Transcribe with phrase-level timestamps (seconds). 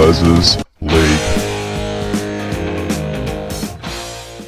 [0.00, 1.20] Les's League.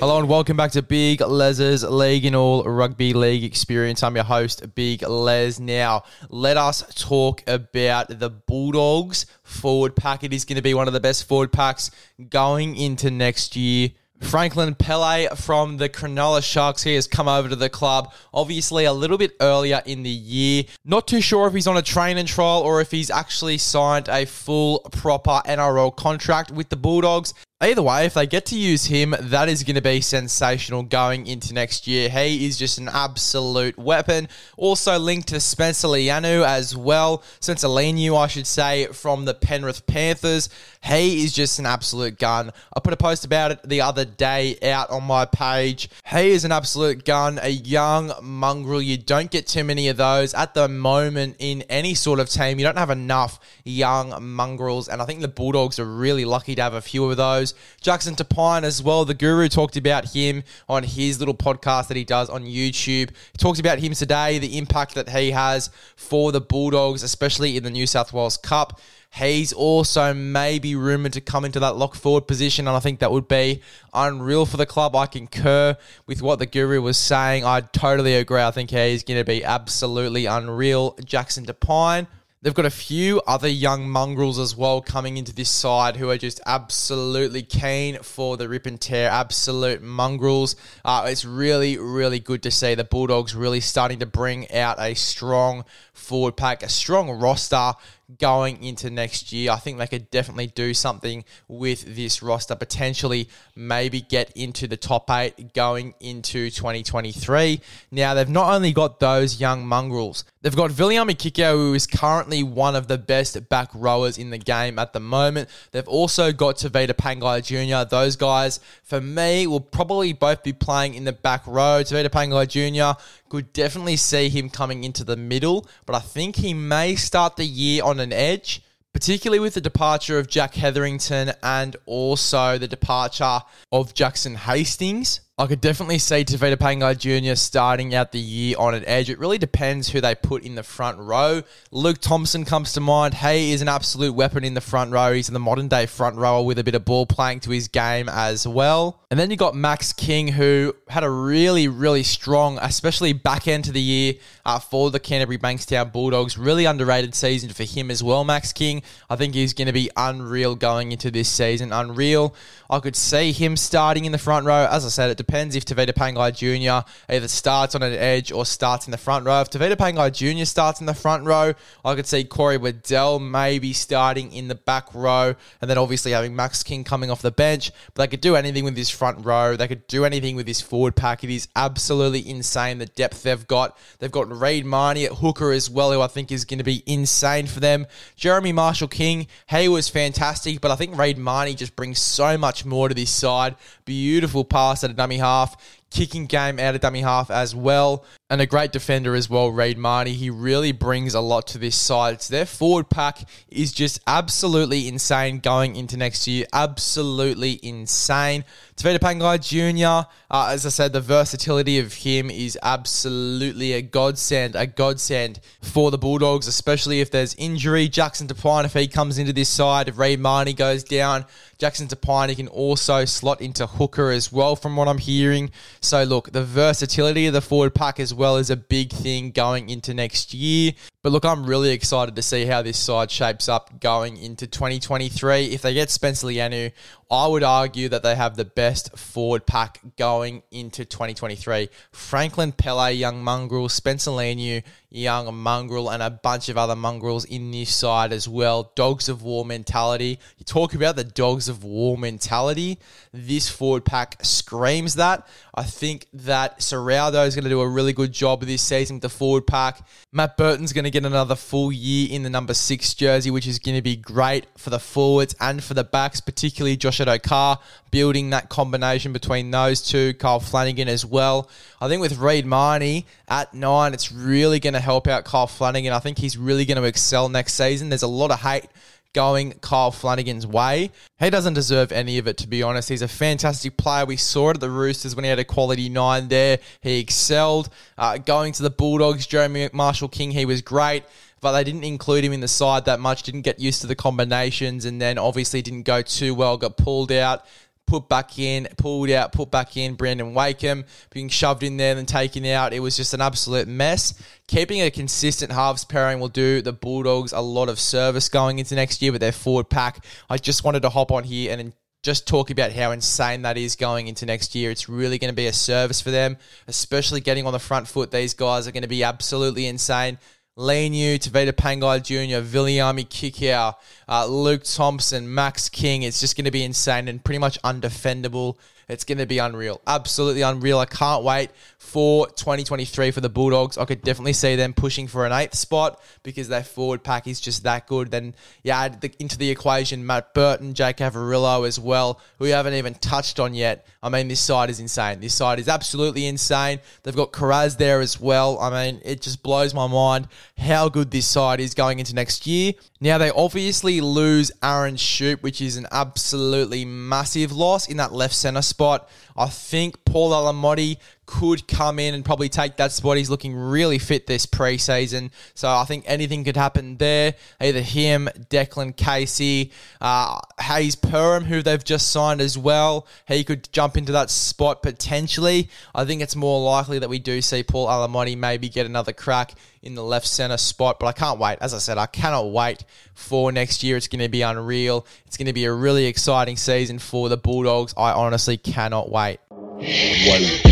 [0.00, 4.02] Hello and welcome back to Big Les's League and All Rugby League Experience.
[4.02, 5.60] I'm your host, Big Les.
[5.60, 10.24] Now, let us talk about the Bulldogs forward pack.
[10.24, 11.90] It is going to be one of the best forward packs
[12.30, 13.90] going into next year.
[14.22, 16.82] Franklin Pele from the Cronulla Sharks.
[16.82, 20.64] He has come over to the club, obviously a little bit earlier in the year.
[20.84, 24.24] Not too sure if he's on a training trial or if he's actually signed a
[24.24, 27.34] full, proper NRL contract with the Bulldogs.
[27.62, 31.28] Either way, if they get to use him, that is going to be sensational going
[31.28, 32.08] into next year.
[32.08, 34.26] He is just an absolute weapon.
[34.56, 37.22] Also linked to Spencer Leniu as well.
[37.38, 40.48] Spencer Leniu, I should say, from the Penrith Panthers.
[40.82, 42.50] He is just an absolute gun.
[42.76, 45.88] I put a post about it the other day out on my page.
[46.10, 48.82] He is an absolute gun, a young mongrel.
[48.82, 52.58] You don't get too many of those at the moment in any sort of team.
[52.58, 56.62] You don't have enough young mongrels, and I think the Bulldogs are really lucky to
[56.62, 57.51] have a few of those.
[57.80, 59.04] Jackson Topine as well.
[59.04, 63.10] The Guru talked about him on his little podcast that he does on YouTube.
[63.10, 67.62] He talks about him today, the impact that he has for the Bulldogs, especially in
[67.62, 68.80] the New South Wales Cup.
[69.14, 73.12] He's also maybe rumoured to come into that lock forward position, and I think that
[73.12, 73.60] would be
[73.92, 74.96] unreal for the club.
[74.96, 75.76] I concur
[76.06, 77.44] with what the guru was saying.
[77.44, 78.40] I totally agree.
[78.40, 80.96] I think he's going to be absolutely unreal.
[81.04, 82.06] Jackson Topine.
[82.42, 86.18] They've got a few other young mongrels as well coming into this side who are
[86.18, 90.56] just absolutely keen for the rip and tear, absolute mongrels.
[90.84, 94.94] Uh, it's really, really good to see the Bulldogs really starting to bring out a
[94.94, 97.74] strong forward pack, a strong roster
[98.18, 99.50] going into next year.
[99.50, 104.76] I think they could definitely do something with this roster, potentially maybe get into the
[104.76, 107.60] top eight going into 2023.
[107.90, 112.42] Now, they've not only got those young mongrels, they've got Viliami Kikau, who is currently
[112.42, 115.48] one of the best back rowers in the game at the moment.
[115.70, 117.88] They've also got Tevita Pangai Jr.
[117.88, 121.82] Those guys, for me, will probably both be playing in the back row.
[121.82, 123.00] Tevita Pangai Jr.
[123.28, 127.44] could definitely see him coming into the middle, but I think he may start the
[127.44, 133.40] year on an edge particularly with the departure of Jack Hetherington and also the departure
[133.70, 135.20] of Jackson Hastings.
[135.42, 137.34] I could definitely see Tevita Pangai Jr.
[137.34, 139.10] starting out the year on an edge.
[139.10, 141.42] It really depends who they put in the front row.
[141.72, 143.14] Luke Thompson comes to mind.
[143.14, 145.12] He is an absolute weapon in the front row.
[145.12, 147.66] He's in the modern day front rower with a bit of ball playing to his
[147.66, 149.00] game as well.
[149.10, 153.64] And then you got Max King, who had a really, really strong, especially back end
[153.64, 154.14] to the year
[154.46, 156.38] uh, for the Canterbury Bankstown Bulldogs.
[156.38, 158.80] Really underrated season for him as well, Max King.
[159.10, 161.72] I think he's going to be unreal going into this season.
[161.72, 162.32] Unreal.
[162.70, 164.66] I could see him starting in the front row.
[164.70, 166.86] As I said, it depends if Tevita Pangai Jr.
[167.12, 169.40] either starts on an edge or starts in the front row.
[169.40, 170.44] If Tevita Pangai Jr.
[170.44, 171.54] starts in the front row,
[171.84, 176.36] I could see Corey Waddell maybe starting in the back row, and then obviously having
[176.36, 177.72] Max King coming off the bench.
[177.94, 179.56] But they could do anything with this front row.
[179.56, 181.24] They could do anything with this forward pack.
[181.24, 183.78] It is absolutely insane the depth they've got.
[183.98, 186.82] They've got Reed Mahoney at hooker as well, who I think is going to be
[186.86, 187.86] insane for them.
[188.16, 192.64] Jeremy Marshall King, he was fantastic, but I think Reed Mahoney just brings so much
[192.64, 193.56] more to this side.
[193.84, 198.40] Beautiful pass at a dummy half kicking game out of dummy half as well, and
[198.40, 200.14] a great defender as well, Reed Mahoney.
[200.14, 202.20] He really brings a lot to this side.
[202.20, 206.46] Their forward pack is just absolutely insane going into next year.
[206.52, 208.44] Absolutely insane.
[208.76, 214.56] Tevita Pangai Jr., uh, as I said, the versatility of him is absolutely a godsend,
[214.56, 217.86] a godsend for the Bulldogs, especially if there's injury.
[217.86, 221.26] Jackson Topine, if he comes into this side, if Reed Mahoney goes down,
[221.58, 225.50] Jackson Topine can also slot into hooker as well, from what I'm hearing.
[225.84, 229.68] So, look, the versatility of the forward pack as well is a big thing going
[229.68, 230.72] into next year.
[231.02, 235.46] But look, I'm really excited to see how this side shapes up going into 2023.
[235.46, 236.70] If they get Spencer Leniu,
[237.10, 241.68] I would argue that they have the best forward pack going into 2023.
[241.90, 244.62] Franklin Pele, young mongrel, Spencer Leniu,
[244.92, 248.72] young mongrel, and a bunch of other mongrels in this side as well.
[248.74, 250.18] Dogs of war mentality.
[250.38, 252.78] You talk about the dogs of war mentality.
[253.12, 255.26] This forward pack screams that.
[255.54, 259.02] I think that Ciraldo is going to do a really good job this season with
[259.02, 259.86] the forward pack.
[260.10, 263.58] Matt Burton's going to get another full year in the number six jersey, which is
[263.58, 267.58] going to be great for the forwards and for the backs, particularly Josh Addo-Carr,
[267.90, 271.50] building that combination between those two, Kyle Flanagan as well.
[271.80, 275.92] I think with Reed Mahoney at nine, it's really going to help out Kyle Flanagan.
[275.92, 277.88] I think he's really going to excel next season.
[277.88, 278.66] There's a lot of hate
[279.14, 280.90] going Kyle Flanagan's way.
[281.20, 282.88] He doesn't deserve any of it, to be honest.
[282.88, 284.06] He's a fantastic player.
[284.06, 286.58] We saw it at the Roosters when he had a quality nine there.
[286.80, 287.68] He excelled.
[287.98, 291.04] Uh, going to the Bulldogs, Jeremy Marshall King, he was great.
[291.42, 293.96] but they didn't include him in the side that much, didn't get used to the
[293.96, 297.44] combinations, and then obviously didn't go too well, got pulled out
[297.92, 299.96] put back in, pulled out, put back in.
[299.96, 302.72] Brandon Wakeham being shoved in there, then taken out.
[302.72, 304.14] It was just an absolute mess.
[304.46, 308.74] Keeping a consistent halves pairing will do the Bulldogs a lot of service going into
[308.74, 310.06] next year with their forward pack.
[310.30, 313.76] I just wanted to hop on here and just talk about how insane that is
[313.76, 314.70] going into next year.
[314.70, 318.10] It's really going to be a service for them, especially getting on the front foot.
[318.10, 320.16] These guys are going to be absolutely insane.
[320.58, 323.74] Leniu, Tevita Pangai Jr., Viliami Kikau,
[324.06, 326.02] uh, Luke Thompson, Max King.
[326.02, 328.56] It's just going to be insane and pretty much undefendable.
[328.86, 329.80] It's going to be unreal.
[329.86, 330.78] Absolutely unreal.
[330.78, 331.50] I can't wait
[331.82, 333.76] for 2023 for the Bulldogs.
[333.76, 337.40] I could definitely see them pushing for an eighth spot because their forward pack is
[337.40, 338.10] just that good.
[338.10, 342.50] Then, yeah, add the, into the equation Matt Burton, Jake Averillo as well, who we
[342.50, 343.84] haven't even touched on yet.
[344.00, 345.20] I mean, this side is insane.
[345.20, 346.78] This side is absolutely insane.
[347.02, 348.58] They've got Kiraz there as well.
[348.60, 352.46] I mean, it just blows my mind how good this side is going into next
[352.46, 352.72] year.
[353.00, 358.34] Now, they obviously lose Aaron Schoupp, which is an absolutely massive loss in that left
[358.34, 359.10] centre spot.
[359.36, 363.16] I think Paul Alamoti could come in and probably take that spot.
[363.16, 365.30] He's looking really fit this preseason.
[365.54, 367.34] So I think anything could happen there.
[367.60, 369.70] Either him, Declan Casey,
[370.00, 373.06] uh, Hayze Perham, who they've just signed as well.
[373.28, 375.70] He could jump into that spot potentially.
[375.94, 379.54] I think it's more likely that we do see Paul Alamoti maybe get another crack
[379.82, 380.98] in the left center spot.
[380.98, 381.58] But I can't wait.
[381.60, 382.84] As I said, I cannot wait
[383.14, 383.96] for next year.
[383.96, 385.06] It's going to be unreal.
[385.26, 387.94] It's going to be a really exciting season for the Bulldogs.
[387.96, 389.38] I honestly cannot wait.
[389.50, 390.71] Whoa.